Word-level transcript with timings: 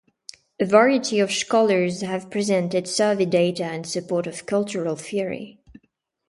A 0.59 0.65
variety 0.65 1.19
of 1.19 1.31
scholars 1.31 2.01
have 2.01 2.31
presented 2.31 2.87
survey 2.87 3.25
data 3.27 3.71
in 3.71 3.83
support 3.83 4.25
of 4.25 4.47
Cultural 4.47 4.95
Theory. 4.95 5.59